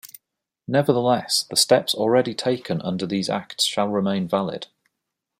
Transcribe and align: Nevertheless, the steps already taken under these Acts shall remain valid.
Nevertheless, 0.67 1.43
the 1.47 1.55
steps 1.55 1.93
already 1.93 2.33
taken 2.33 2.81
under 2.81 3.05
these 3.05 3.29
Acts 3.29 3.65
shall 3.65 3.87
remain 3.87 4.27
valid. 4.27 4.65